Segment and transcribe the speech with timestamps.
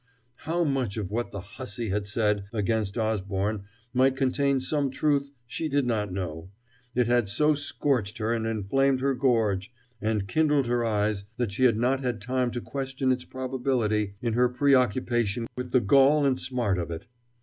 [0.47, 5.69] How much of what the hussy had said against Osborne might contain some truth she
[5.69, 6.49] did not know;
[6.95, 11.65] it had so scorched her, and inflamed her gorge, and kindled her eyes, that she
[11.65, 16.39] had not had time to question its probability in her preoccupation with the gall and
[16.39, 17.05] smart of it.